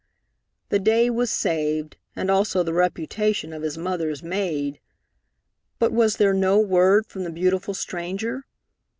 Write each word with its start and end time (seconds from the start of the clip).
The 0.69 0.79
day 0.79 1.11
was 1.11 1.29
saved, 1.29 1.95
and 2.15 2.31
also 2.31 2.63
the 2.63 2.73
reputation 2.73 3.53
of 3.53 3.61
his 3.61 3.77
mother's 3.77 4.23
maid. 4.23 4.79
But 5.77 5.91
was 5.91 6.17
there 6.17 6.33
no 6.33 6.57
word 6.59 7.05
from 7.05 7.23
the 7.23 7.29
beautiful 7.29 7.75
stranger? 7.75 8.47